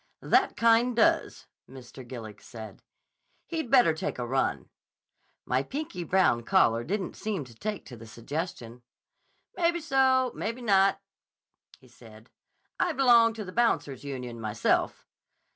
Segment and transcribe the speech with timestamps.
[0.23, 2.03] 'That kind does,' Mr.
[2.03, 2.81] Gillig said.
[3.45, 4.67] 'He'd better take a run.'
[5.45, 8.81] My pinky brown caller didn't seem to take to the suggestion.
[9.55, 10.99] 'Maybe so; maybe not,'
[11.77, 12.31] he said.
[12.79, 15.05] 'I belong to the Bouncers' Union, myself.